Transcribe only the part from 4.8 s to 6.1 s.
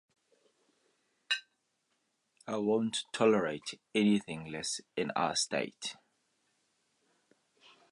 in our state.